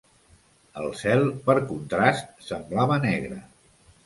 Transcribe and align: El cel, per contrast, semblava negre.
El 0.83 0.87
cel, 1.01 1.21
per 1.49 1.57
contrast, 1.73 2.33
semblava 2.49 2.99
negre. 3.05 3.39